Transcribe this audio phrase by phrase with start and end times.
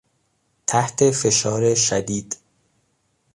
[0.67, 2.35] تحت فشار شدید